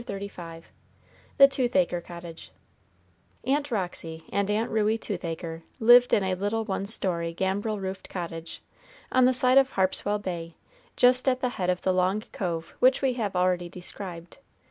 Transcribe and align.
CHAPTER 0.01 0.19
XXXV 0.21 0.63
THE 1.37 1.47
TOOTHACRE 1.47 2.01
COTTAGE 2.01 2.51
Aunt 3.43 3.69
Roxy 3.69 4.23
and 4.33 4.49
Aunt 4.49 4.71
Ruey 4.71 4.97
Toothacre 4.97 5.61
lived 5.79 6.11
in 6.11 6.23
a 6.23 6.33
little 6.33 6.65
one 6.65 6.87
story 6.87 7.33
gambrel 7.35 7.79
roofed 7.79 8.09
cottage, 8.09 8.63
on 9.11 9.25
the 9.25 9.33
side 9.35 9.59
of 9.59 9.73
Harpswell 9.73 10.17
Bay, 10.17 10.55
just 10.97 11.27
at 11.29 11.41
the 11.41 11.49
head 11.49 11.69
of 11.69 11.83
the 11.83 11.93
long 11.93 12.23
cove 12.31 12.73
which 12.79 13.03
we 13.03 13.13
have 13.13 13.35
already 13.35 13.69
described. 13.69 14.39